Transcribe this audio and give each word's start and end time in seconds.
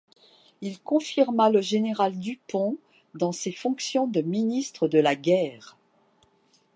Il 0.61 0.81
confirma 0.81 1.51
le 1.51 1.61
général 1.61 2.17
Dupont 2.17 2.77
dans 3.13 3.31
ses 3.31 3.51
fonctions 3.51 4.07
de 4.07 4.21
ministre 4.21 4.87
de 4.87 4.97
la 4.97 5.15
guerre. 5.15 5.77